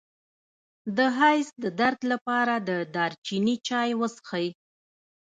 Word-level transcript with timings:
د 0.97 0.97
حیض 1.17 1.47
د 1.63 1.65
درد 1.79 2.01
لپاره 2.11 2.53
د 2.67 2.69
دارچینی 2.95 3.55
چای 3.67 3.91
وڅښئ 3.99 4.47